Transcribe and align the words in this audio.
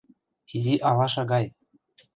Изи 0.59 0.75
алаша 0.93 1.23
гай... 1.35 1.45